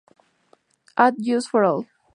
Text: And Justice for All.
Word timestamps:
And 0.97 1.15
Justice 1.23 1.45
for 1.45 1.63
All. 1.63 1.85